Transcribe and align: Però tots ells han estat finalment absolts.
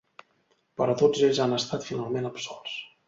Però 0.79 0.95
tots 1.01 1.21
ells 1.27 1.41
han 1.45 1.53
estat 1.59 1.85
finalment 1.91 2.31
absolts. 2.31 2.79